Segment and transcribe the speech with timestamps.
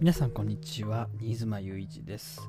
[0.00, 1.08] 皆さんこんにちは。
[1.20, 2.40] 新妻雄一です。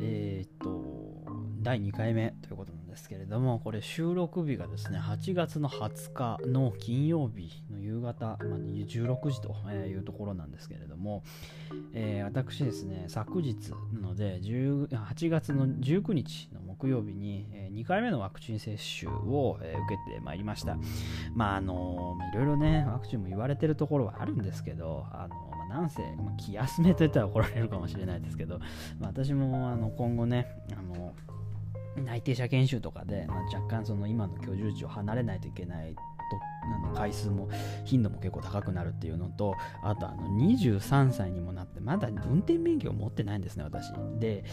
[0.00, 1.28] えー、っと
[1.60, 11.24] 第2回目ということなんですけれどもこれ収録日がですね8月の20日の金曜日の夕方、まあ、16時というところなんですけれども、
[11.92, 20.78] えー、私ですね昨日なので8月の19日の木曜日に2回目のワクチン接種を受けてまいりました。
[21.34, 28.58] まああのいろいろねワクチンも言われてるところはあるんですけどあのなんせ、まあ、気休めと言ったら怒られるかもしれないですけど、
[28.98, 31.14] まあ、私もあの今後ねあの
[32.04, 35.94] 内定者研修とかで、まあ、若干その今の居住地を離れないといけない
[36.94, 37.48] 回数も
[37.84, 43.92] 頻度も結構高くなるっていうのとあとあの23歳にもなってまだ運転免許を持ってないんですね私。
[44.18, 44.44] で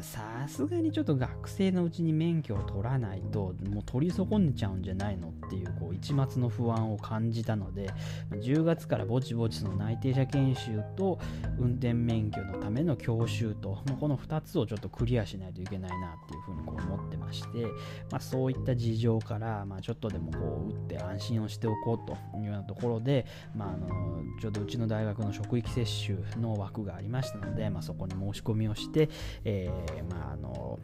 [0.00, 7.90] さすがにちょっと学生のうちに免許を取らないともう取り損ねちゃうんじゃないのっていうこう一末の不安を感じたので
[8.30, 11.18] 10月からぼちぼちその内定者研修と
[11.58, 17.64] 運転免許のための教習とこの2つをちょっとクリアしないといけないなっていうふうにこう思ってまして、
[18.10, 23.24] まあ、そういった事情から、まあ、ちょっとでもこう打って安心をしてしておこうというようなところで、
[23.54, 29.08] まあ、あのちょうどうちの大学の職域接種の枠がありましたので、まあ、そこに申し込みをして、
[29.44, 30.80] えー、まあ、あの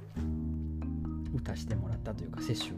[1.34, 2.71] 打たせてもらったというか接種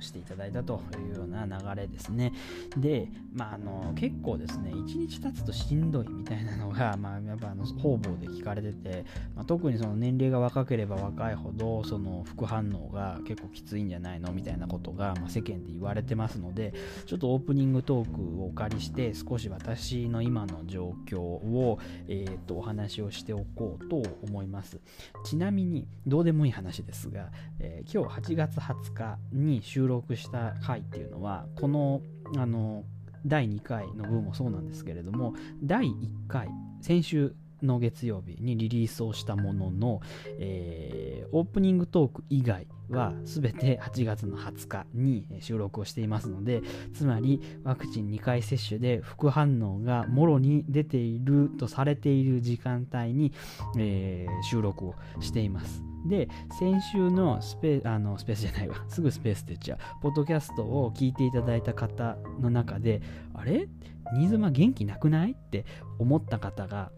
[0.00, 2.32] していただいたというような流れですね。
[2.76, 16.74] で、まあ、あの結構ですね、1日経つとしんどいみたいなのが、 まあ、やっぱあの方々で聞かれてて、まあ、特にその年齢が若ければ若いほど、その副反応が結構きついんじゃないのみたいなことが、まあ、世間で言われてますので、
[17.06, 21.78] ちょっとオープニングトークをお借りして、少し私の今の状況を、
[22.08, 24.80] えー、とお話をしておこうと思います。
[25.24, 32.00] ちなみに、どうでもいい話ですが、えー、今日8月20日に収録した回っていうのはこの
[32.36, 32.84] あの
[33.26, 35.92] 第2回の分もそうなんですけれども第1
[36.28, 36.48] 回
[36.82, 40.00] 先週の月曜日にリリースをしたものの、
[40.38, 46.62] えー、オープニングトーク以外は全て8月の20日に収録をしていますので
[46.92, 53.32] つまりワクチン2回接種で副反応がもろに出ているとされている時間帯に、
[53.78, 55.82] えー、収録をしています。
[56.06, 56.28] で、
[56.58, 63.00] 先週のスペあのスペースじゃないわ、 すぐスペースって言っちゃう、ポッドキャストを聞いていただいた方の中で、
[63.32, 63.68] あれ？
[64.14, 65.32] 新妻元気なくない？
[65.32, 65.64] って
[65.98, 66.92] 思った方が、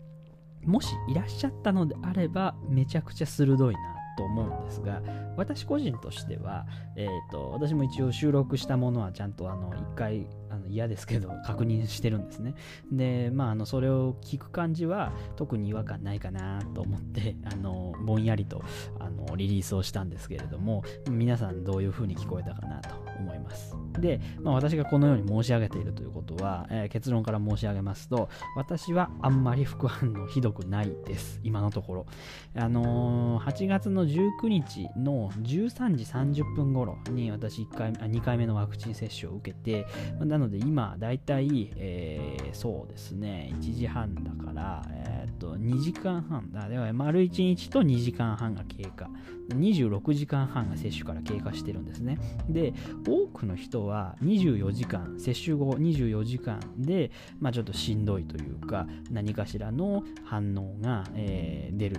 [0.66, 3.80] もしいらっしゃったのであれば、めちゃくちゃ鋭いな
[4.16, 5.02] と思うんですが、
[5.36, 6.66] 私個人としては、
[6.96, 12.54] えーと、私も一応収録したものはちゃんとあの1回あの嫌ですけど確認してるんですね。
[12.90, 18.62] で、まあ、あのそれを聞く感じは特に違和感ないかなと思って あのぼんやりと
[18.98, 23.74] あのリリースをしたんですけれども皆さんどういう風に聞こえたかなと思います。
[23.98, 32.06] で、まあ、私がこのように申し上げているということは、えー、結論から申し上げますと私はあんまり副反応ひどくないです今のところ。
[32.54, 39.86] あのー、8月の19日の13時30分頃に私1回あ2回目のワクチン接種を受けて、
[40.20, 49.08] なので今だいたい、えー、そうですね1時半だから、えー、っと2時間半だでは丸1日と2時間半が経過
[49.50, 52.74] 26時間半が接種から経過してるんですねで
[53.06, 61.96] 多くの人は24時間接種後24時間で、まあ、ちょっとしんどいというか何かしらの反応が、えー、出る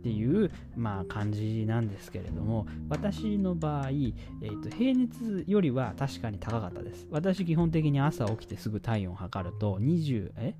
[0.00, 7.06] っていう、まあ、感じなんですけれども私の場合、えーと、平熱よりは確かに高かったです。
[7.10, 10.54] 私基本的に朝起きてすぐ体温を測ると20え？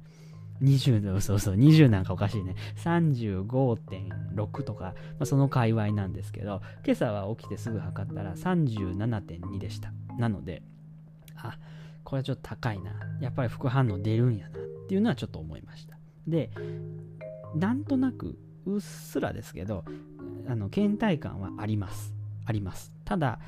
[0.63, 2.55] 20そうそう20なんかおかしいね。
[2.77, 9.93] 35.6とか、まあ、その界隈なんですけど今朝は起きてすぐ測ったら37.2でした。
[10.19, 10.63] なので
[11.37, 11.59] あ
[12.05, 12.93] これはちょっと高いな。
[13.21, 15.97] やっぱり副反応出るんやなっていうのはちょっと思いました。
[16.27, 16.51] で
[17.55, 19.85] なんとなくうっすらですけど
[20.49, 22.15] あの倦怠感はあります。
[22.45, 22.93] あります。
[23.05, 23.39] ただ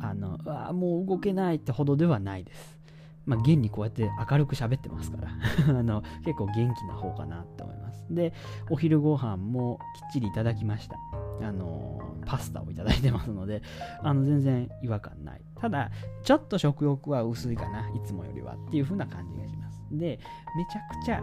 [0.00, 2.78] あのあもう動けないってほどではないです。
[3.24, 5.28] まあ、現にこうやって明るく喋ってますから。
[5.68, 8.04] あの結構元気な方かなって思います。
[8.10, 8.32] で
[8.70, 10.96] お昼ご飯もきっちりいただきました。
[11.42, 13.62] あのパスタをいただいてますので
[14.02, 15.42] あの全然違和感ない。
[15.56, 15.90] ただ
[16.22, 19.82] ちょっと食欲は薄いかないつもよりはっていう風な感じがします。
[19.90, 20.18] で
[20.56, 21.22] めちゃくちゃ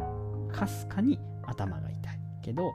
[0.51, 2.73] かすかに頭が痛いけど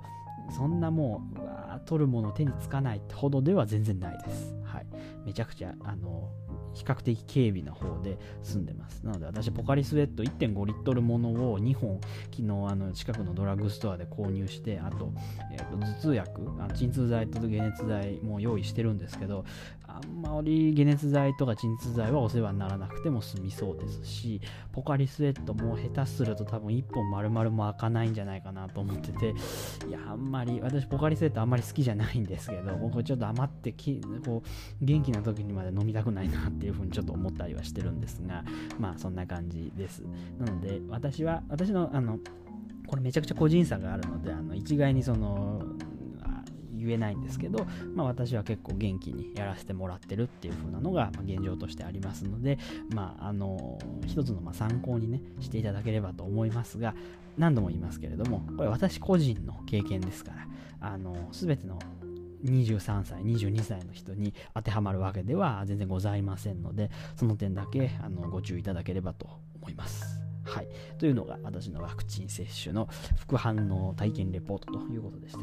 [0.50, 4.54] そんなもう、うわ取るもの手につかないってほどでは全然ないです。
[4.64, 4.87] はい。
[5.25, 6.28] めちゃくちゃ、あの、
[6.74, 9.04] 比較的軽微な方で住んでます。
[9.04, 12.00] なので私、ポカリスエット1.5リットルものを2本、
[12.30, 15.12] 昨日あの近くのドラッグストアで購入して、あと、
[15.52, 16.40] えー、と頭痛薬、
[16.74, 19.44] 鎮痛剤と解熱剤も用意してるんですけど、
[19.94, 24.41] あんまり解熱剤とか鎮痛剤はお世話にならなくても済みそうですし
[24.73, 29.35] ポカリスエットも下手すると多分1本丸々も開かないんじゃないかなと思ってて
[29.88, 38.44] いやあんまり私ポカリスエットあんまり好きじゃないんですけど僕ちょっと余ってきこう元気な時にまで飲みたくないなっていうふうにちょっと思ったりはしてるんですが
[38.79, 40.02] まあそんな感じです。
[40.38, 42.19] なので私は私のあの
[42.87, 45.53] これめちゃくちゃ個人差があるのであの一概にその
[46.84, 52.58] 言えないんですけど、まあ、私は結構元気にやらせてもらってるっていう風なのが、ま現状としてありますので、
[52.94, 56.94] まあ、あの一つのま参考にねしていただければと思いますが
[57.36, 60.46] 何度も言いますけれどもこれ私個人の経験ですから
[60.81, 61.78] あの全ての
[62.44, 69.28] 23歳、22歳の人に当てはまるわけでは全然ございませんので、その点だけあのご注意いただければと
[69.60, 70.23] 思います。
[70.44, 70.69] はい。
[70.99, 72.88] というのが私のワクチン接種の
[73.19, 75.41] 副反応体験レポートということでした。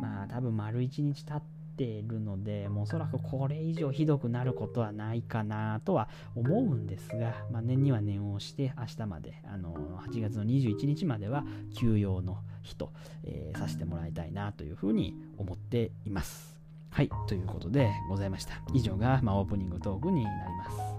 [0.00, 1.42] まあ多分丸1日経っ
[1.76, 9.74] ているので、もうおそらくこれ以上ひどくなることはないかなとは思うんですが、まあ、念には念をして明日まで、あの
[10.06, 11.44] 8月の21日までは
[11.74, 12.92] 休養の日と、
[13.24, 16.52] えー、させてもらいたいなというふうに思っています。
[16.90, 17.10] はい。
[17.26, 18.60] ということでございました。
[18.74, 20.91] 以上が、まあ、オープニングトークになります。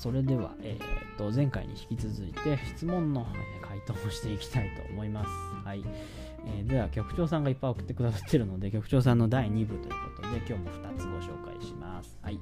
[0.00, 3.26] それでは、えー、と前回に引き続いて質問の、
[3.60, 5.30] 回答をしていきたいと思います。
[5.62, 5.84] はい
[6.46, 12.16] えー、では局長さんがいっぱい送ってくださってるので局長さんの第2部ということで今日も2つご紹介します。
[12.22, 12.40] はい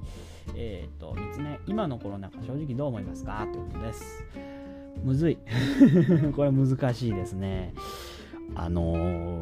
[0.54, 3.44] えー、と3つ目今のコロナ禍正直どう思いますか？
[3.52, 4.24] ということです。
[5.02, 5.38] むずい
[6.36, 7.74] これ難しいですね。
[8.54, 8.94] あの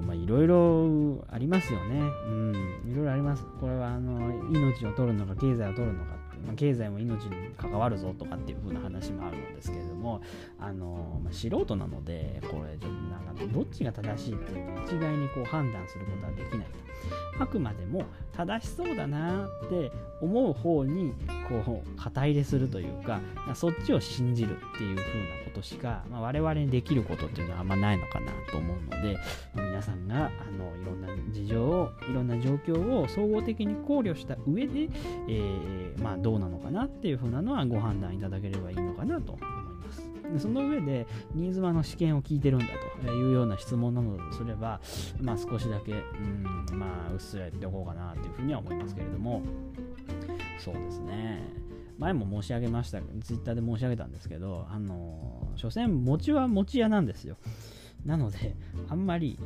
[0.03, 2.01] ー、まあ、いろいろありますよね。
[2.29, 2.55] うん、
[2.91, 3.45] いろいろあります。
[3.61, 6.16] これは、あの、命を取るのか、経済を取るのか
[6.47, 10.21] ま、経済も命に関わるぞとかっていう風な話もあるんですけれども、
[10.59, 16.87] あのまあ、素人なのでこれちょっとなんかどっちが正しいっていうのを一概にこう判断することはできないと。
[17.39, 21.13] あくまでも正しそうだなって思う方に
[21.49, 23.21] こう肩入れするというか
[23.55, 29.19] そっちを信じるっていう風なことしか、まあ、我々にできることっていうのはあんまないのかなと思うので、
[29.55, 34.89] ま、皆さんがあのいろんな事情をいろんな状況を総合的に考慮した上で、
[35.29, 40.11] えー、まあ、どうなのかなっていう風なのはご判断いただければいいのかなと思います。
[40.33, 42.67] でその上で新妻の試験を聞いてるんだ
[43.05, 44.81] というような質問なのとすれば、
[45.21, 49.43] まあ、少しだけ、うん、まあ、うっすら言っておこうかなというふうには思いますけれども、
[50.59, 51.67] そうですね。
[51.99, 57.37] 前も申し上げました、ツイッターで申し上げたんですけど、あの、所詮、餅は餅屋なんですよ。
[58.05, 58.55] なので、
[58.89, 59.39] あんまり、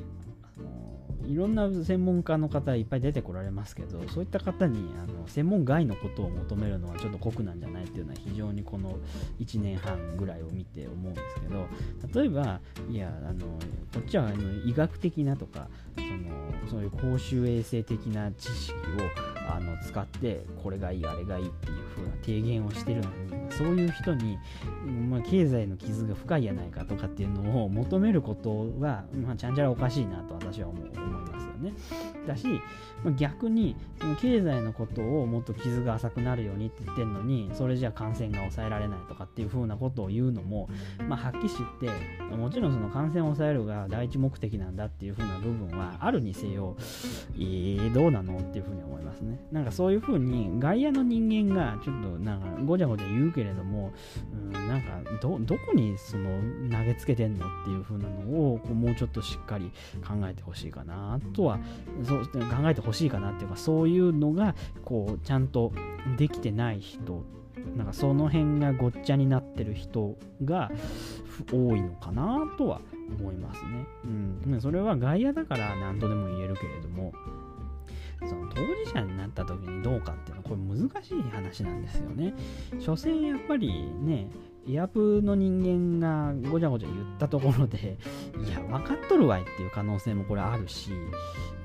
[0.42, 8.96] あのいろんな専門家の方いっぱい出てこられますけどそういった方にあの専門外のことを求めるのはちょっと酷なんじゃないっていうのは非常にこの
[9.38, 13.46] 1年半ぐらいを見て思うんですけど例えばいやあの
[13.92, 24.38] こっちはあの医学的なとかそのそういう公衆衛生的な知識をあの使ってこれがいいあれがいいっていう風な提言をしてるのにそういう人に、
[25.08, 31.72] まあ、経済の傷が深いやないかとかっていうのを求めることは、まあ、ちゃんちゃらおかしいなと私は思いますよね。
[32.26, 32.46] だし、
[33.04, 40.68] まあ、逆にその経済のことをもっと傷が浅くなるようにって言ってるのにそれじゃ感染が抑えられないとかっていう風なことを言うのも、
[41.08, 41.50] まあ、はっきり
[41.80, 41.98] 言っ
[42.28, 46.76] てもちろんその感染を抑えるが第一目的なんだっていう風な部分はあるにせよ、
[47.34, 49.39] えー、どうなのっていう風に思いますね。
[49.52, 53.92] なんかそういう風に外野の人間がちょっとなんかごちゃごちゃ言うけれども、
[54.32, 56.30] うん、なんかどどこにその
[56.70, 59.72] 投げつけてんのっていう風なのをこうもうちょっとしっかり
[60.06, 61.58] 考えてほしいかなとは
[62.06, 64.54] そう考えてほしいかなっていうかそういうのが
[64.84, 65.72] こうちゃんと
[66.16, 67.24] できてない人
[67.76, 70.70] なんかその辺がごっちゃになってる人が
[71.52, 72.80] 多いのかなとは
[73.18, 73.86] 思いますね。
[74.52, 77.12] うん、それは外野だから何とでも言えるけれども
[78.28, 82.34] その当事者になった時にどうかっていうのはこれ難しい話なんですよね。
[82.78, 83.68] 所詮やっぱり
[84.00, 84.28] ね
[84.68, 87.96] エアプの人間がごちゃごちゃ言ったところで
[88.46, 90.92] いや分かっとるわいっていう可能性もこれあるし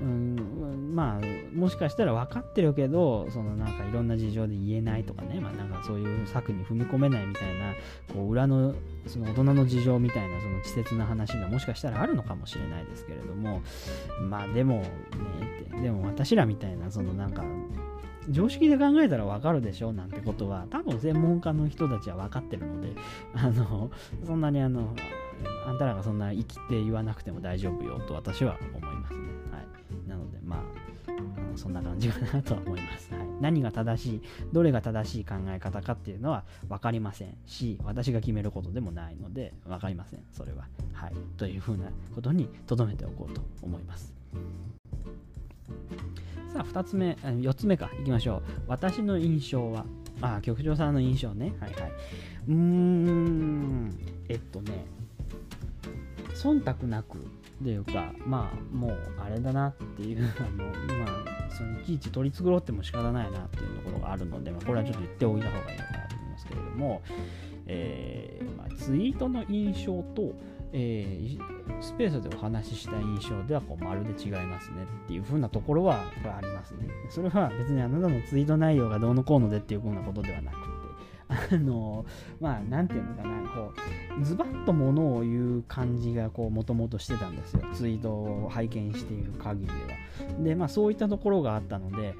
[0.00, 7.72] うんまあもしかしたら分かってるけどそのなんかいろんな事情で言えないとかねまあなんかそういう策に踏み込めないみたいな
[8.12, 8.74] こう裏の
[9.06, 13.62] その大人の事情みたいなその稚拙な話がもしかしたらあるのかもしれないですけれども
[14.28, 14.82] まあでも
[15.72, 17.44] ねでも私らみたいなそのなんか
[18.30, 22.88] 常識で考えたらわかるでしょなんてことは多分専門家の人たちは分かってるので
[23.34, 23.90] あの
[24.24, 24.94] そんなにあの
[25.66, 29.20] あんたらがそんな生きて言わなくても大丈夫よと私は思いますね。
[29.52, 30.86] はい、なのでまあ
[31.56, 40.20] そんな感じかなとは思います、はい、何が正しいどれが正しい考え方かっていうのは分かりませんし私が決めることでもないので分かりません。
[40.32, 40.66] それは。
[40.92, 41.14] はい。
[41.36, 44.12] というふうなことに留めておこうと思います。
[46.56, 47.90] さあ2つ目4つ目か。
[48.00, 48.42] いきましょう。
[48.66, 49.84] 私の印象は
[50.22, 51.52] あ局長さんの印象ね。
[51.60, 51.92] はいはい。
[52.48, 53.98] うーん。
[54.30, 54.86] えっとね
[56.34, 57.20] 忖度なくっ
[57.62, 60.72] ていうかまあもうあれだなっていう あのま
[61.48, 67.02] あそのいちいち取り繕っても仕方ないなっていうところがあるので、まあ、これはちょっと言っておいた方がいいのかなと思いますけれども、
[67.66, 70.34] えーまあ、ツイートの印象と、
[70.78, 76.86] えー、スペースでお話しした印象ではこうまるで違いますねっていう風なところはこれありますね。
[77.08, 80.76] それは別にあなたのツイート内容がどうのこうのでっていう風なことではなくて、
[81.28, 82.04] あの
[82.40, 83.72] まあなんていうのかなこ
[84.20, 92.14] うズバッとものを言う感じがこうもともとしてたんですよツイートを拝見している限りではでまあそういったところがあったので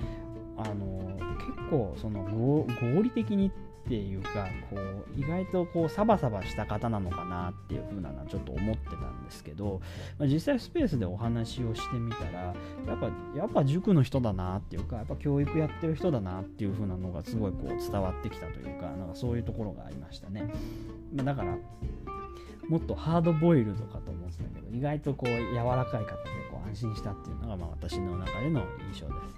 [0.56, 2.66] あの結構その合
[3.02, 3.50] 理的にっ
[3.88, 9.80] ていうかこう意外とこうサバサバした方なのかなっていう風なのはちょっと思ってたんですけど、
[10.18, 12.52] まあ、実際スペースでお話をしてみたらや
[12.94, 20.50] っぱやっぱ塾の人だなっていうかやっぱ教育やってる人だなっていう風なのがすごいこう伝わってきたというかなんかそういうところがありましたね、
[21.14, 21.56] ま、だから
[22.68, 29.37] もっとハードボイルドかと思ってたけど意外とこう柔らかい方で安心したっていうのがまあ私の中での印象です。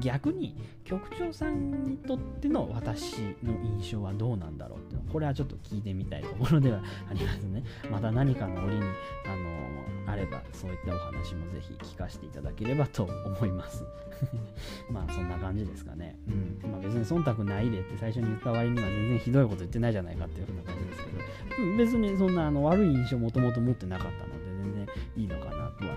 [0.00, 7.62] 逆に局長さんにとっての私の印象はどうなんだろうっていうのこれはちょっと聞いてみたいところではありますね。
[7.90, 9.36] また何かの折にあ
[10.06, 13.84] のあればそういったお話もぜひ聞かせていただければと思います。
[14.90, 16.70] まあそんな感じですかね、うん。
[16.70, 21.10] まあ、別に忖度ないでって最初に言った割には全然ひどいこと言ってないじゃないかっていうふうな感じですけ
[21.62, 24.53] ど、別にそんなあの悪い印象もともと持ってなかったので
[25.16, 25.96] いいのかなとは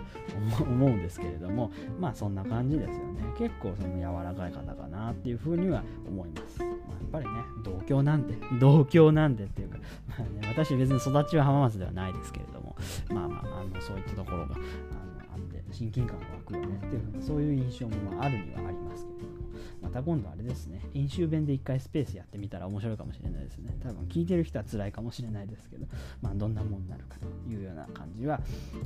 [0.62, 3.24] 思うんですけれどもまあそんな感じですよね。
[3.38, 6.78] 結構その柔らかい方かなっていうふうには思います、まあ、やっ
[7.12, 7.32] ぱりね
[7.64, 9.78] 同郷なんで 同郷なんでっていうか、
[10.08, 12.76] まあね、私別に育ちは浜松ではないですけれども
[13.14, 19.37] まあまああのそういったところがあのあって親近感が湧くよねっていうそういう印象もまああるにはありますけれども。
[19.82, 23.78] また今度あれですね、演習弁で一回スペースやってみたら面白いかもしれないですね。
[23.84, 25.86] 多分聞いてる人は辛いかもしれないですけど、
[26.22, 28.42] まあどんなもんになるかというような感じは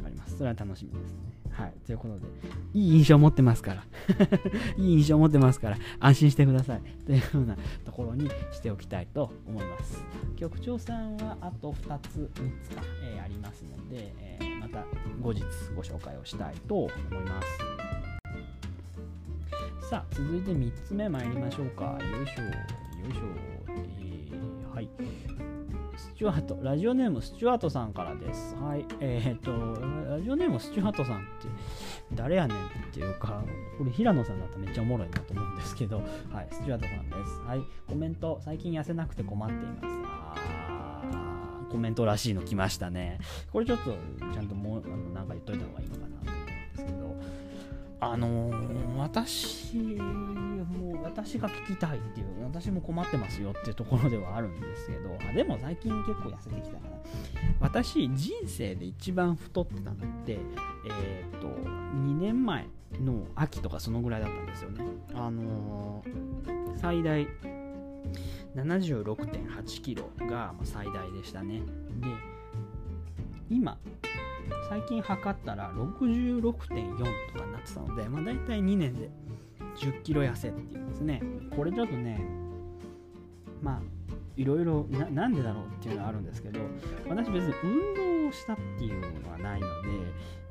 [0.06, 0.38] あります。
[0.38, 1.20] それは楽しみですね。
[1.52, 1.74] はい。
[1.86, 2.26] ということで、
[2.74, 3.86] いい印象を持ってますから、
[4.78, 6.82] いい印象を持ってますから、安心してください。
[7.06, 10.04] というようなところにしておきたいと思います。
[10.36, 14.86] 局長さんはあと2つ、3つか、えー、ありますので、えー、また
[15.22, 15.42] 後日
[15.76, 17.81] ご紹介をしたいと思います。
[19.92, 21.84] さあ、続いて3つ目参りましょうか。
[21.84, 22.50] よいしょ、よ
[23.10, 23.24] いしょ。
[23.68, 24.90] えー、はい。
[25.98, 28.56] スチュワート、ラジオネームスチュワートさんからです。
[28.56, 28.86] はい。
[29.02, 29.52] えー、っと、
[30.10, 31.28] ラジオネームスチュワートさんって
[32.14, 32.60] 誰やねんっ
[32.94, 33.44] ていうか、
[33.78, 36.04] これ平野さんだったらめっちゃおもろいなと思うんですけど、は
[36.44, 37.42] い、スチュワートさんです。
[37.46, 37.62] はい。
[37.86, 41.70] コメント、最近痩せなくて困っています。
[41.70, 43.20] コメントらしいの来ましたね。
[43.52, 46.31] これちょっとちゃんともう、あのなんか言っといた方がいいのかな、
[48.02, 56.98] あのー、私もう私が聞きたいっていう私も困ってますよっていうところではあるんですけどでも最近結構痩せてきたから
[57.60, 60.40] 私人生で一番太ってたのって
[60.90, 62.66] えっ、と2年前
[63.00, 64.84] の秋とかそのぐらいだったんですよね。
[65.14, 67.28] あのー、最大
[68.56, 71.60] 76.8キロが最大でしたね。
[71.60, 72.31] で
[73.52, 73.78] 今
[74.70, 79.10] 最近測ったら66.4とかになってたので、まあ、大体2年で
[79.76, 81.22] 10キロ痩せっていうんですね。
[81.56, 82.22] これちょっとね、
[83.62, 83.82] まあ、
[84.38, 86.60] いろいろなんでだろうっていうのはあるんですけど、
[87.10, 89.90] 私別に運動をしたっていうのはないので、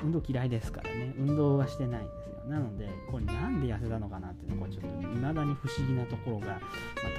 [0.02, 2.44] 運動嫌いですからね、運動はしてないんですよ。
[2.48, 6.60] なので、これなんで痩せたのかなっていうのは、ちょっと未だに不思議なところが、まあ、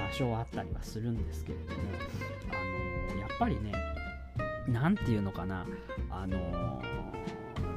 [0.08, 1.80] 多少あったりはするんですけれども、
[3.10, 3.72] あの、やっぱりね、
[4.68, 5.66] 何て言うのかな、
[6.10, 6.80] あの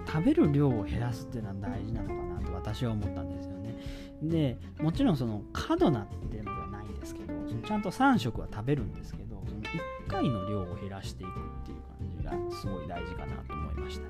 [0.06, 3.76] ー、食べる量を減らすっていうのは大事なのかなと私は思ったんですよね。
[4.22, 7.34] でもちろんその過度なっていうのではないんですけど
[7.68, 9.68] ちゃんと3食は食べるんですけどその1
[10.08, 11.34] 回の量を減らしていくっ
[11.66, 11.82] ていう
[12.24, 14.05] 感じがすごい大事かなと思いました。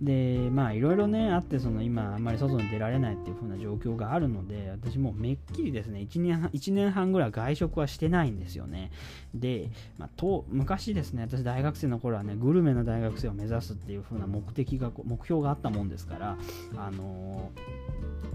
[0.00, 8.90] でまあいろいろねあってその今あんまり外に出られないっていう風な状況があるので私もうめっきりですね1年 ,1 年半ぐらい外食はしてないんですよね。
[9.34, 16.36] で、まあ、と昔ですね私大学生の頃はねグルメの大学生を目指すっていう風な目的が目標があったもんですから
[16.76, 17.50] あの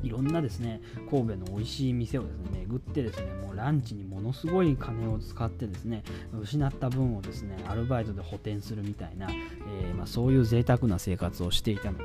[0.03, 6.03] ー、いろんなですね神戸の美味しい店をですね巡ってですねもうランチにものすごい金を使ってですね
[6.39, 12.03] 失った分をですねアルバイトで補填するみたいな、えー、まあ、そういう贅沢な生活をしていたので、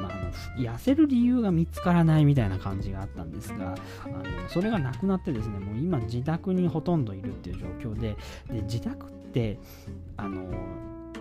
[0.00, 3.74] まあ、あの痩せる理由が見つからないみたいな感じがあったんですが
[4.04, 8.16] あのそれがなくなってですねもう今自宅にほとんどいるっていう状況で
[8.50, 9.58] で自宅って
[10.16, 10.50] あの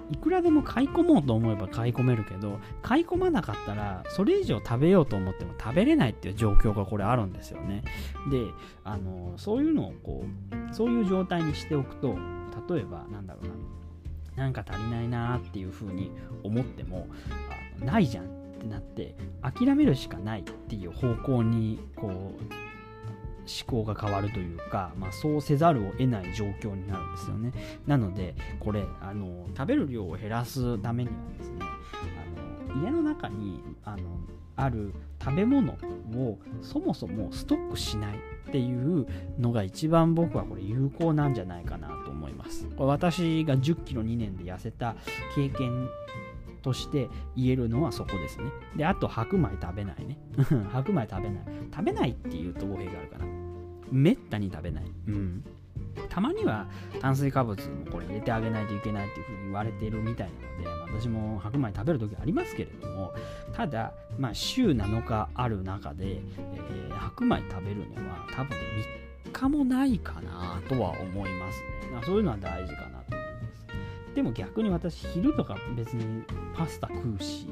[0.10, 7.84] いくらでも買い込もうと思えば買い込めるけど買い込まなかったらそれ以上食べようと思っても食べれないっていう状況がこれあるんですよね。
[8.31, 8.46] で
[8.84, 12.17] あのそういうのをこうそういう状態にしておくと
[12.69, 16.12] 例えばなんだろうななんか足りないなっていうふうに
[16.43, 17.07] 思っても
[17.50, 18.27] あないじゃんっ
[18.60, 22.12] てなって諦めるしかないっていう方向にこう
[23.48, 27.53] 思考が変わるというか、まあ、そうせざるを得ない状況になるんですよね。
[27.88, 31.60] なので、これ、あの食べる量を減らすためにはですね、
[32.75, 34.03] あの家の中にあの
[34.57, 34.93] ある
[35.24, 38.17] 食べ物をそもそもストックしない
[38.48, 39.07] っていう
[39.39, 42.67] のが一番僕はこれ有効なんじゃないかなと思います。
[42.75, 44.96] これ私が10キロ2年で痩せた
[45.36, 45.88] 経験
[46.67, 47.07] として
[47.38, 48.51] 言えるのはそこですね。
[48.75, 50.17] で、あと白米食べないね。
[50.69, 51.43] 白米食べない。
[51.71, 53.25] 食べないっていうと語弊があるかな。
[53.89, 54.83] めったに食べない。
[55.07, 55.43] うん。
[56.09, 56.67] たまには
[57.00, 63.13] 炭水化物もこれ入れてあげないといけないっていうふうに言われてるみたいなので、私も白米食べるときありますけれども、
[63.53, 68.57] ただ、まあ、週7日ある中で、えー、白米食べるには多分
[69.25, 72.01] 3日もないかなとは思いますね。
[72.05, 73.07] そういうのは大事かなと。
[74.17, 76.24] でも逆に私、昼とか別に
[76.55, 77.47] パスタ食うし、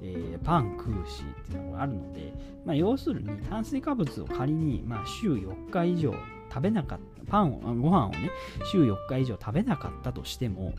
[0.00, 2.32] えー、パン食うしっていうのがあるので、
[2.64, 6.14] まあ、要するに炭水化物を仮に、まあ、週4日以上
[6.48, 8.30] 食べなかった、パンを、ご飯をね、
[8.72, 10.72] 週4日以上食べなかったとしても、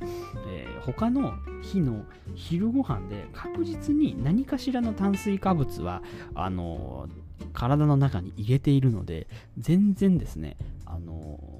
[0.48, 2.04] えー、他の日の
[2.34, 6.02] 昼ご飯で確実に何かしらの炭水化物は、
[6.34, 9.28] あのー、体の中に入れているので、
[9.60, 11.57] 全然ですね、あのー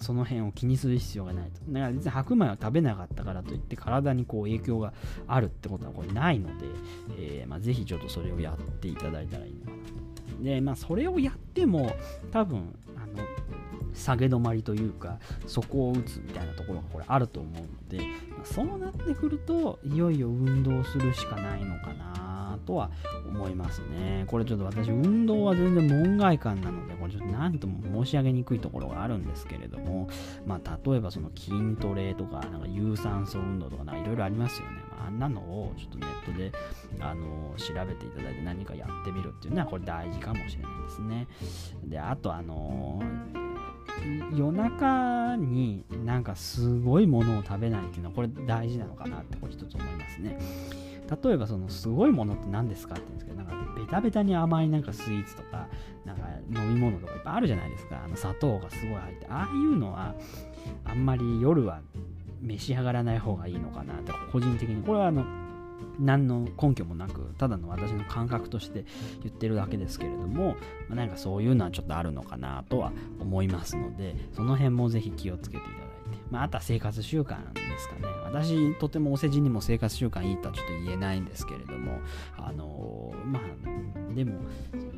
[0.00, 1.60] その辺を気にする必要がないと。
[1.68, 4.92] だから別に白米を食べなかったからといって体にこう影響が
[5.26, 6.66] あるってことはこれないので、
[7.18, 9.72] えーまあ、ぜひちょっとそれをやっていただいたらいいのか
[10.38, 10.44] な。
[10.44, 11.92] で、まあそれをやっても
[12.30, 13.24] 多分あの
[13.94, 22.27] 下げ止まりというか底を打つみたいなところがこれあると思うので、まあ、そうなってくるといよいよ運動するしかないのかな
[22.58, 22.90] とは
[23.28, 24.24] 思いますね。
[24.26, 30.08] これちょっと私、運動は全然門外漢なので、これちょっと何とも申し上げにくいところがあるんですけれども、
[30.46, 34.82] まあ、例えばその筋トレとか、なんか有酸素運動とか、なんかいろいろありますよね。
[34.90, 36.52] まあ、あんなのをちょっとネットで、
[37.00, 41.26] あの調べていただいて何かやってみるっていうのは、これ大事かもしれないですね。
[41.84, 43.02] で、あと、あの
[44.34, 50.38] 夜中になんかすごいものを食べないっていうのはこれ大事なのかなってこれ一つ思いますね。
[51.10, 55.66] 例えばそのすごいものって何ですかって言うんですけど、なんかベタベタに甘いなんかスイーツとか、
[56.04, 58.02] なんか飲み物とかいっぱいあるじゃないですか。
[58.04, 60.14] あの砂糖がすごい入って、ああいうのは
[60.84, 61.80] あんまり夜は
[62.40, 64.82] 召し上がらない方がいいのかなって、個人的に。
[64.82, 65.24] これはあの、
[65.98, 68.84] 何の根拠もなく、ただの私の感覚として
[69.22, 70.56] 言ってるだけですけれども、
[70.88, 75.87] まあ、なんかそういうのはちょっとあるのかなとは思いますので、その辺もぜひ気をつけていただ。
[76.30, 78.02] まあ、あとは生活習慣ですかね。
[78.24, 81.98] 私、とてもお世辞にも生活習慣いいとはちょっと言えないんですけれども、
[82.36, 84.40] あのー、まあ、でも、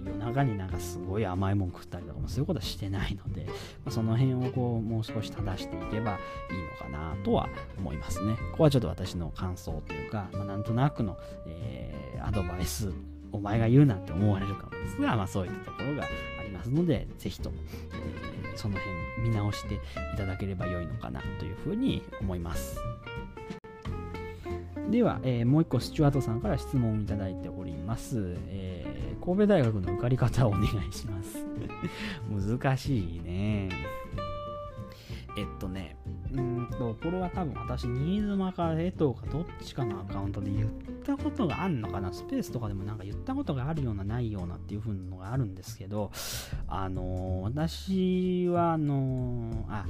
[0.04, 3.52] 夜中になんかすごい甘いもん食ったりとかもそういうことはしてないので、ま
[3.86, 6.12] あ、その辺をこう、もう少し正していけばいいの
[6.78, 8.36] かなとは思いますね。
[8.52, 11.16] ここはちょっと私の感想というか、まあ、なんとなくの、
[11.46, 12.92] えー、アドバイス
[13.32, 16.04] お前が言うなって思われるかもですが、まあ、そういったところが
[16.60, 17.56] ますので、ぜひとも、
[18.44, 19.78] えー、その辺見直してい
[20.16, 22.78] ただければ良いのかなというふうに思います。
[24.90, 28.36] では、えー、もう一個、スチュワートさんから質問をいただいております。
[28.48, 31.46] えー、神戸大学の受かり方をお願いします。
[32.28, 33.70] 難しいね。
[35.38, 35.96] えっとね、
[36.32, 40.68] うんと、これは多分私、新妻か江藤かどっちかのアカウントで言っ
[41.04, 46.10] たことがあるのかな、スペースとかでもなんか言ったことがあるような、ないようなっていう風なのがあるんですけど、
[46.68, 49.84] あの私は、あのあ、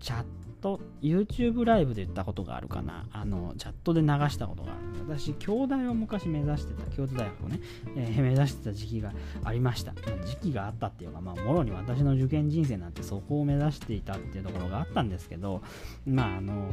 [0.00, 0.24] チャッ
[0.64, 3.06] ト、YouTube ライブで言ったことがあるかな。
[3.12, 5.14] あの、チャットで流したことがある。
[5.14, 7.60] 私、京大を昔目指してた、京都大学をね、
[7.96, 9.12] えー、目指してた時期が
[9.44, 9.92] ありました。
[10.24, 15.62] 時期があったっていうか、まあ、もろに私の受験人生なんてそこを目指していたっていうところがあったんですけど、
[16.06, 16.72] まあ、あの、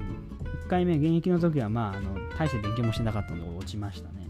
[0.65, 4.21] 1回目、現役の時は、まあ、あの、大して勉強もしてなかったので落ちましたね。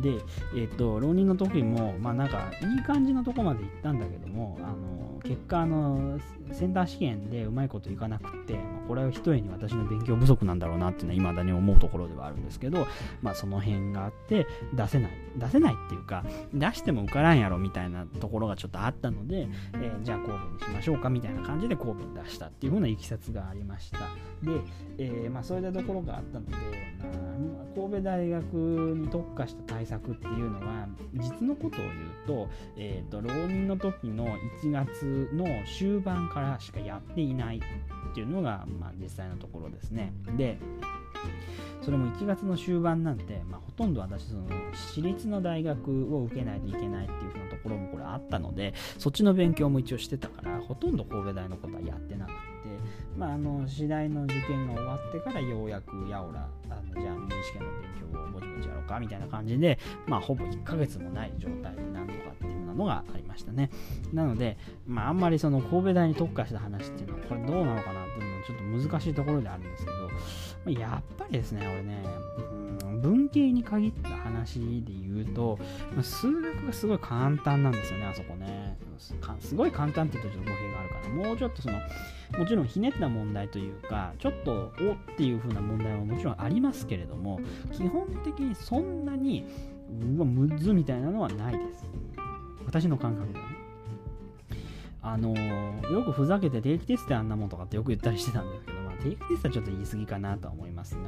[0.00, 0.10] で、
[0.54, 6.20] えっ、ー、と、浪人の時も、まあなんか、いい感じのとこまで行ったんだけども、あの、結果、あの、
[6.52, 12.86] センター試験でうまいこといかなくて、まあ、これは一重に私の勉強不足なんだろうなっていうのは未だに思うところではあるんですけど、
[13.22, 15.10] まあその辺があって、出せない。
[15.36, 23.98] 出せないっていうか、出しても受からんやろみたいなところがちょっとあったので、えー、じゃあ神戸にしましょうかみたいな感じで神戸に出したっていうふうないきさつがありました。
[24.42, 24.60] で、
[24.98, 26.58] えー、まあそういったところがあったので、ま
[27.74, 31.92] 神戸大学に特化した対策っていうのは実のことを言う
[32.26, 34.26] と,、えーと、浪人の時の
[34.62, 35.46] 1月の
[35.78, 40.12] 終盤からからしかやっていないっていうのが、まあ、実際のところですね。
[40.36, 40.58] で
[41.82, 52.34] それも1月の終盤なんて、まあ、ほとんど私その私立の大学を受けないといけないっていう風なところもこれあったのでそっちの勉強も一応してたからほとんど神戸大のことはやってなくて、
[53.16, 63.70] まあ、あの次第の受験が終わってからようやくやおらあのじゃあ入試験の勉強をぼちぼちやろうかみたいな感じで、まあ、ほぼ1ヶ月もない状態でなんとかっていうなのがありましたね
[64.12, 70.08] なので、まあ、あんまりその神戸大に特化した話っていうのはこれどうなのかなっていうのはちょっと難しいところであるんですけど
[70.70, 72.04] やっぱりですね、俺ね、
[73.00, 75.58] 文系に限った話で言うと、
[76.02, 78.76] 数学がすごい簡単なんですよね、あそこね。
[79.40, 81.78] すごい簡単って言うとちょっと語弊があるから、もうちょっとその、
[82.38, 87.40] もちろんひねった問題というか、ちょっとおっていう風な問題はもちろんありますけれども、
[87.72, 89.46] 基本的にそんなに、
[90.16, 91.88] うわ、むずみたいなのはないです。
[92.68, 93.56] 私の感覚ではね。
[95.00, 95.34] あの、
[95.90, 101.00] よくふざけて定期テストであんなもんとかってよく言ったりしてたんですけど、まあ定期テストはちょっと言い過ぎかなとは思いますが、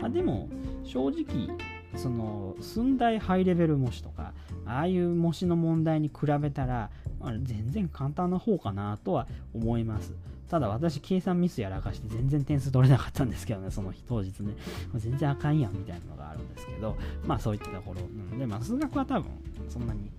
[0.00, 0.48] まあ、でも
[0.84, 1.50] 正直
[1.96, 4.32] その寸大ハイレベル模試とか
[4.64, 10.14] ああいう模試の問題に比べたら、まあ、全然簡単な方かなとは思います
[10.52, 14.52] ただ私計算ミスやらかして全然点数取れなかったんですけどねその日当日ね。
[14.96, 16.94] 全然あかんやんみたいなのがあるんですけど
[17.26, 18.02] まあそういったところ。
[18.02, 19.30] なのでまあ数学は多分
[19.70, 20.10] そんなに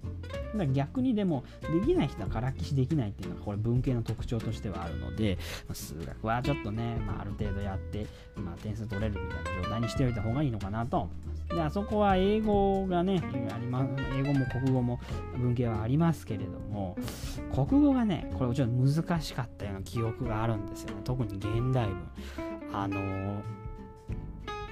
[0.54, 11.44] だから逆にでもできない人はからっきしできないっていうのがこれ文系の特徴としてはあるので、まあ、数学はちょっとね、まあ、ある程度やって、まあ、点数取れるみたいな状態にしておいた方がいいのかなと思います。
[11.56, 15.00] であそこは英語がねあり、ま、英語も国語も
[15.38, 16.98] 文系はありますけれども
[17.54, 21.02] 国語がねこれちょっと難しかったような記憶があるんですよね。
[21.04, 21.98] 特に現代文。
[22.74, 23.44] あの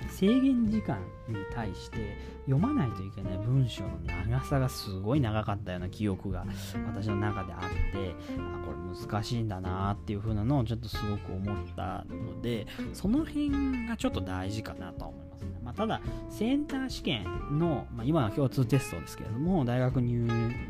[0.10, 6.46] 制限時間に対して読まないといけない文章の長さがすごい長かったような記憶が
[6.86, 7.60] 私の中であっ
[7.92, 15.31] てあこれ難しいんだなっていう風なのをちょっとすごく思ったのでその辺がちょっと大事かなと思います。
[15.45, 20.27] ね、まあ、ただセンター試験の、まあ、今は共通テストですけれども大学入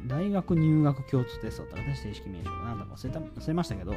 [0.07, 3.93] 大学入学共通テストって私正式名称なんだか忘れた忘れましたけど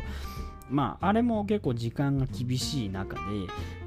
[0.71, 3.23] まあ、あれも結構時間が厳しい中で、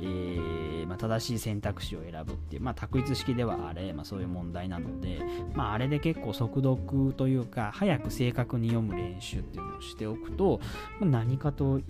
[0.02, 5.20] えー、まあ、正しい選択肢を選ぶっていう、まあ、択一式ではあれ、まあ、そういう問題なので、
[5.56, 10.60] まあ、あれで結構速読というか、早く正確に読む練習っていうのをしておくと、
[11.00, 11.82] まあ、何かと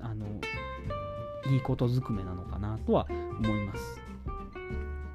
[0.00, 0.26] あの
[1.50, 4.03] いいことずくめなのかなとは思います。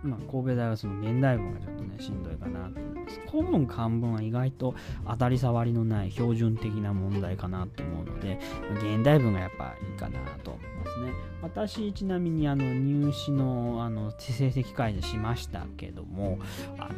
[0.03, 3.19] まあ、神戸大はその現代文がちょっとね、しんどいかなと思います。
[3.29, 4.75] 古文、漢文は意外と
[5.07, 8.39] 当たり障りのない標準的な問題かなと思うので、
[8.75, 11.11] 現代文がやっぱいいかなと思いますね。
[11.41, 16.39] 私、ちなみにあの入試のあの成績開示しましたけども、
[16.77, 16.93] あの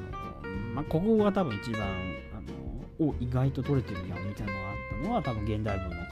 [0.75, 2.41] まあ、国語が多分一番あ
[3.01, 6.10] のお意外と取れてるやんみたいなのがあったのは多分現代文の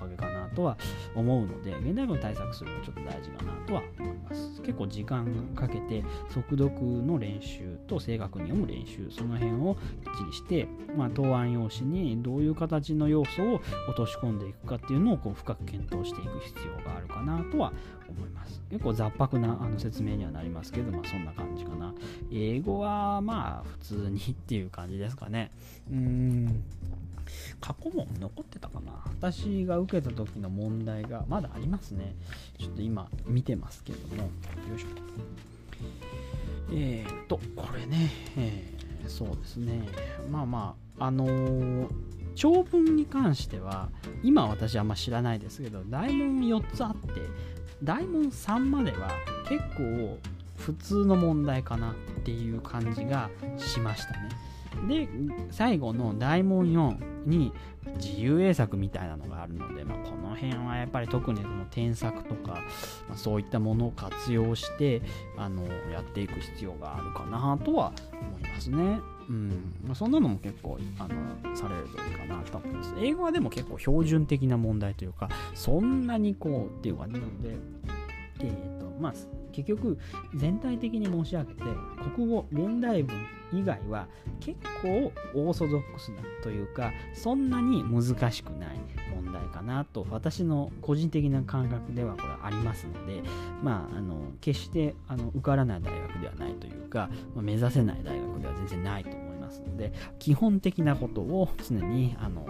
[0.50, 0.78] とは
[1.16, 4.62] 思うので、現代文対策するのちょっと大事かなとは思います。
[4.62, 17.74] 結構時間かけて速読の練習と正確に読む練習、その辺をきっちりして、まあ、答案用紙にどういう形の要素を落とし込んでいくかっていうのをこう深く検討していく必要があるかなとは
[18.10, 18.62] 思います。
[18.70, 21.94] 結構雑白なあの説明にはなりますけど、まあ、そんな感じかな。
[22.32, 25.52] 英語はまあ普通にっていう感じですかね。
[25.92, 26.64] うん。
[27.62, 32.16] 過去問残ってたかな私が受けた時の問題がまだありますね。
[32.58, 34.30] ちょっと今見てますけども、よ
[34.76, 34.88] いしょ。
[36.72, 39.88] えー、っと、これね、えー、そうですね。
[40.30, 41.88] まあまあ、あのー、
[42.36, 43.90] 長文に関しては、
[44.24, 47.10] 今私あんま知らないですけど、大問4つあって、
[47.84, 49.12] 大問3までは
[49.48, 50.18] 結構
[50.58, 54.30] 普通の問題かなっていう感じがしましたね。
[54.88, 55.10] で
[55.52, 57.52] 最後の大問4に
[57.98, 62.62] 自由英作みたいなのがあるので、まあ、この辺はやっぱり特にその添削とか、
[63.08, 65.02] まあ、そういったものを活用して
[65.38, 69.00] あのやっていく必要があるかなとは思いますね。
[69.30, 72.94] うん、そんなのも結構あのされるといいかなと思います。
[73.00, 77.56] 英語はでも結構標準的な問題というかそんなにこうっていう感じなので、
[78.42, 79.14] えーとまあ、
[79.52, 79.98] 結局
[80.36, 81.64] 全体的に申し上げて
[82.16, 84.08] 国語現代文以外は
[84.40, 88.80] 結構オーソドックスなというかそんなに難しくない
[89.16, 93.24] 問題かなと私の個人的な感覚ではこれありますので
[93.64, 99.10] まああの決してあの受からない大学ではないというか、まあ、目指せない大学では全然ないと
[99.50, 102.46] ますので基本的なことを常にあの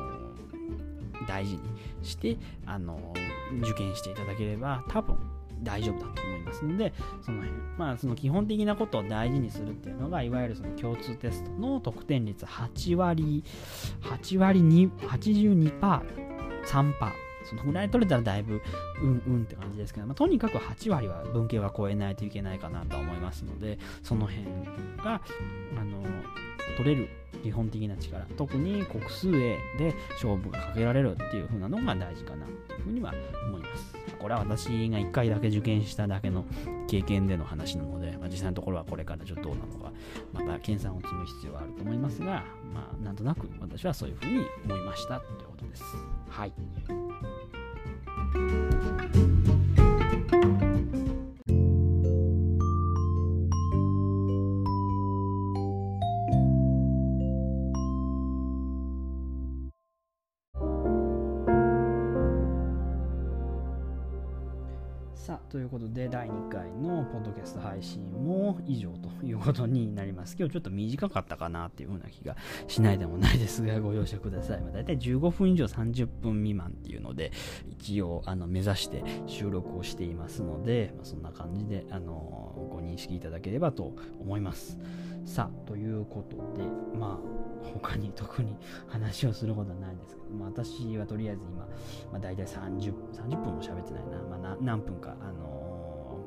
[1.27, 1.61] 大事に
[2.03, 3.13] してあの
[3.61, 5.17] 受験していただければ多分
[5.63, 13.43] 大丈夫だと思いますので、その辺、まあ、その基本的なことを大事にするっていうのが、いわゆるその共通テストの得点率8割、
[14.01, 16.01] 8割2、82%、
[16.65, 16.93] 3%。
[17.43, 18.61] そのぐらい取れたらだいぶ
[19.01, 24.45] うんうんって感じですけど、まあ、とにかく8割は文系は超えないといけないかなと思いますので、その辺
[24.97, 25.21] が、
[25.77, 26.03] あの、
[26.77, 27.09] 取れる
[27.43, 33.13] 基本的な力特に国数 A で勝負がかけられるっていう風なのが大事かなっていうふうには
[33.47, 33.95] 思います。
[34.19, 36.43] これは私が1回だけ受験しただけの
[36.87, 39.93] 経験での話なので、まあ、実際のところはこれからちょっとどうなのか
[40.33, 45.83] また研鑽を積む必要はあると思いますがまあなんとなく私はそういうふうに思いましたということです。
[46.29, 46.51] はい。
[65.59, 70.37] ということで第2回のポッドキャスト配信も以上ということになります。
[70.39, 72.37] 今日ちょっと短かったかなっていうふうな気が
[72.69, 77.33] しないでもないですがご容赦ください、まあ、大体15分以上30分未満っていうので
[77.69, 84.77] 一応あの目指して収録をしていますので、まあ、そんな感じであのご認識いただければと思います。
[85.25, 87.39] さあということでまあ
[87.73, 88.55] 他に特に
[88.87, 91.67] 話をすることはないんですけど、まあ、私はとりあえず今、
[92.11, 96.19] まあ、大体 30, 30分も喋ってないな、まあ、何分か、あの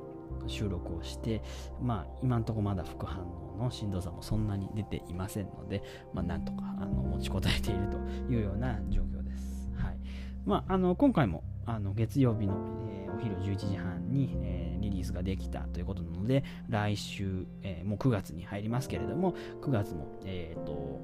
[0.44, 1.42] ー、収録をして、
[1.80, 7.98] まあ、今んとこまだ副反応のしんどさもそんなに出ていませんので、まあ、なんとかあの持ちこたえていると
[8.32, 9.70] いうような状況です。
[9.76, 9.96] はい
[10.44, 12.54] まあ、あの今回もあの月曜日の、
[12.88, 21.00] えー、お昼11時半に、えー、リリースができたということなので、来週、えー、もう9月に入りますけれども、9月も、えっ、と、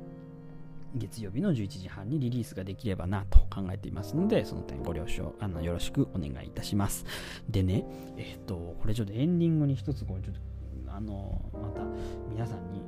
[0.94, 7.04] 月曜日の11時半にリリースができればなと考えていますので、その点ご了承あのよろしくお願いいたします。
[7.48, 7.84] でね、
[8.16, 10.40] えっ、ー、と、これちょっとエンディングに一つこう、ちょっと、
[10.94, 11.82] あの、また
[12.30, 12.80] 皆さんに、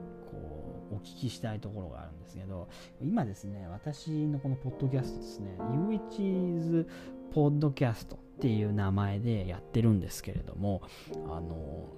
[1.01, 2.69] 聞きしたいところがあるんですけど、
[3.01, 6.87] 今ですね、私のこのポッドキャストですね、UH's
[7.33, 10.83] ポッドキャストっていう名前でやってるんですけれども、
[11.29, 11.89] あの、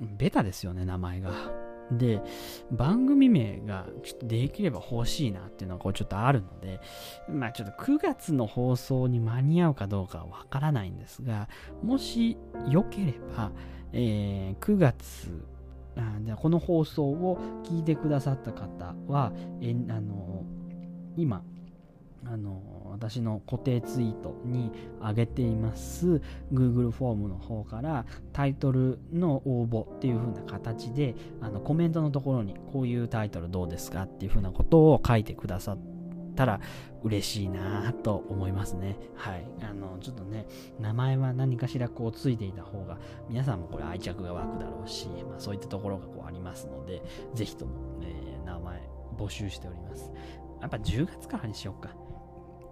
[0.00, 1.32] ベタですよね、名前が。
[1.90, 2.22] で、
[2.70, 6.80] 番組名がちょっとできれば欲しいなっていうのがこうちょっとあるので、
[7.28, 11.48] まあちょっと9月の放送に間に合うかどうかはわからないんですが、
[11.82, 12.36] もし
[12.68, 13.50] よければ、
[13.92, 15.44] えー、9月
[16.24, 20.44] でこの放送を聞いてくださった方は、えあの
[21.16, 21.42] 今
[22.26, 26.20] あの私の固定ツイートに上げています
[26.52, 35.99] Google フォームの方からタイトルの応募っていう風な形であのコメントのところにこういうタイトルどうですかっていう風なことを書いてくださって
[36.40, 36.60] たら
[37.02, 38.96] 嬉しいなと思いますね。
[39.14, 39.46] はい。
[39.62, 40.46] あの、ちょっとね、
[40.78, 42.98] 名前は何かしらこうついていた方が
[43.28, 47.02] 皆さんもこれ愛着が湧くだろうし、まあ、そういったところがこうありますので、
[47.34, 47.72] ぜひとも、
[48.02, 48.80] え、名前
[49.18, 50.10] 募集しております。
[50.62, 51.90] やっぱ10月からにしようか。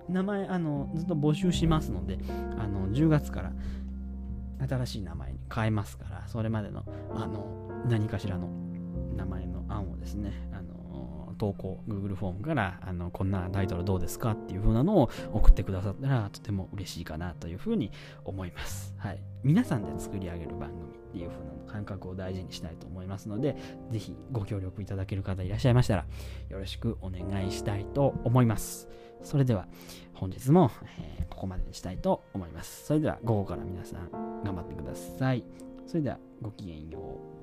[0.09, 2.19] 名前あのずっと募集しますので
[2.59, 3.53] あの10月から
[4.67, 6.83] 新しい名前に変えますからそれまでの
[7.15, 8.49] あの何かしらの
[9.15, 10.78] 名前の案をですねあの
[11.39, 17.91] 投稿 Google フォームからあのこんなタイトルどうですかっていう風なのを送ってくださったらとても嬉しいかなというふうに
[18.25, 18.95] 思います。
[18.99, 23.57] はい、皆さんで作り上げる番組っていう風な感覚を大事にしたいと思いますので
[23.91, 26.07] ぜひご協力いただける方いらっしゃいましたら
[26.49, 28.89] よろしくお願いしたいと思います。
[29.23, 29.67] それでは
[30.15, 32.87] 本日も、え、ここまでにしたいと思います。
[32.87, 34.11] それでは午後から皆さん
[34.43, 35.45] 頑張ってください。
[35.87, 36.99] それではごきげんよ
[37.35, 37.38] う。